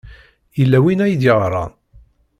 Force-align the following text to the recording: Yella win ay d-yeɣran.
Yella 0.59 0.77
win 0.83 1.03
ay 1.05 1.13
d-yeɣran. 1.15 1.71